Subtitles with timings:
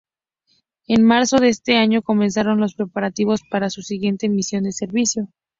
[0.87, 5.27] En marzo de ese año comenzaron los preparativos para su siguiente misión de servicio.